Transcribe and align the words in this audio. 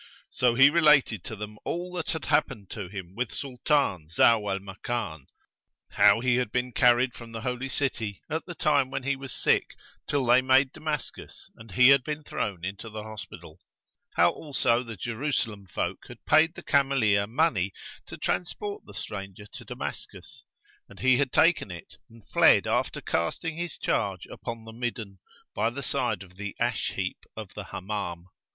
So 0.31 0.55
he 0.55 0.71
related 0.71 1.23
to 1.25 1.35
them 1.35 1.59
all 1.63 1.93
that 1.93 2.09
had 2.09 2.25
happened 2.25 2.71
to 2.71 2.87
him 2.87 3.13
with 3.13 3.31
Sultan 3.31 4.07
Zau 4.09 4.51
al 4.51 4.57
Makan; 4.59 5.27
how 5.91 6.21
he 6.21 6.37
had 6.37 6.51
been 6.51 6.71
carried 6.71 7.13
from 7.13 7.31
the 7.33 7.41
Holy 7.41 7.69
City, 7.69 8.19
at 8.27 8.47
the 8.47 8.55
time 8.55 8.89
when 8.89 9.03
he 9.03 9.15
was 9.15 9.31
sick, 9.31 9.67
till 10.07 10.25
they 10.25 10.41
made 10.41 10.71
Damascus 10.73 11.51
and 11.55 11.73
he 11.73 11.89
had 11.89 12.03
been 12.03 12.23
thrown 12.23 12.65
into 12.65 12.89
the 12.89 13.03
hospital; 13.03 13.59
how 14.15 14.31
also 14.31 14.81
the 14.81 14.97
Jerusalem 14.97 15.67
folk 15.67 15.99
had 16.07 16.25
paid 16.25 16.55
the 16.55 16.63
cameleer 16.63 17.27
money 17.27 17.71
to 18.07 18.17
transport 18.17 18.81
the 18.87 18.95
stranger 18.95 19.45
to 19.53 19.63
Damascus, 19.63 20.43
and 20.89 20.99
he 21.01 21.17
had 21.17 21.31
taken 21.31 21.69
it 21.69 21.97
and 22.09 22.27
fled 22.33 22.65
after 22.65 23.01
casting 23.01 23.55
his 23.57 23.77
charge 23.77 24.25
upon 24.31 24.65
the 24.65 24.73
midden 24.73 25.19
by 25.53 25.69
the 25.69 25.83
side 25.83 26.23
of 26.23 26.37
the 26.37 26.55
ash 26.59 26.93
heap 26.95 27.19
of 27.37 27.49
the 27.53 27.65
Hammam. 27.65 28.29